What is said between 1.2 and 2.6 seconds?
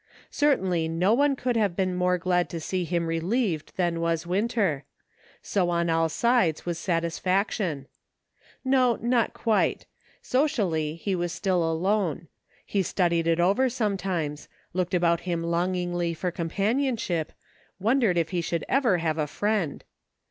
could have been more glad to